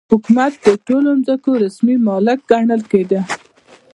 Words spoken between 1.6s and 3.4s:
رسمي مالک ګڼل کېده.